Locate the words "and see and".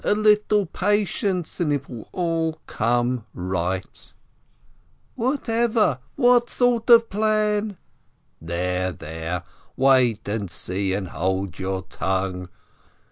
10.27-11.09